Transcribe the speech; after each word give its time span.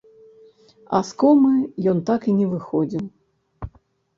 А 0.99 1.01
з 1.09 1.19
комы 1.23 1.53
ён 1.91 2.01
так 2.09 2.21
і 2.33 2.35
не 2.39 2.47
выходзіў. 2.55 3.05